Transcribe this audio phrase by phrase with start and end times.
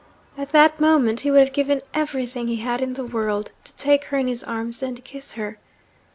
[0.35, 4.05] At that moment he would have given everything he had in the world to take
[4.05, 5.59] her in his arms and kiss her.